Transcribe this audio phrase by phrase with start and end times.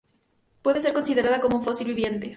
[0.63, 2.29] Puede ser considerada como un fósil viviente.